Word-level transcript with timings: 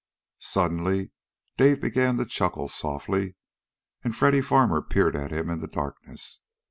Suddenly, 0.39 1.11
Dave 1.57 1.79
began 1.79 2.17
to 2.17 2.25
chuckle 2.25 2.67
softly. 2.67 3.35
And 4.03 4.15
Freddy 4.15 4.41
Farmer 4.41 4.81
peered 4.81 5.15
at 5.15 5.29
him 5.29 5.47
in 5.51 5.59
the 5.59 5.67
darkness. 5.67 6.39